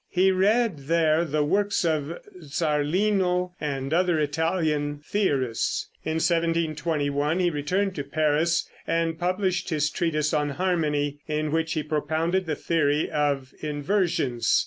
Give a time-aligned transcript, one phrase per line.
[0.09, 7.51] He read here the works of Zarlino, and other Italian theorists, and in 1721 he
[7.51, 13.11] returned to Paris and published his treatise on harmony, in which he propounded the theory
[13.11, 14.59] of inversions.